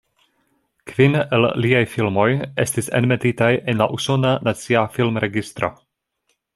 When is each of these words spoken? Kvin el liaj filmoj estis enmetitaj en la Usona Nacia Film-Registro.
Kvin 0.91 1.17
el 1.37 1.45
liaj 1.65 1.83
filmoj 1.91 2.25
estis 2.65 2.91
enmetitaj 3.03 3.53
en 3.73 3.81
la 3.85 3.91
Usona 4.01 4.35
Nacia 4.51 4.87
Film-Registro. 4.99 5.75